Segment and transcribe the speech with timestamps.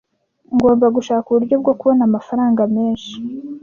[0.55, 3.13] Ngomba gushaka uburyo bwo kubona amafaranga menshi.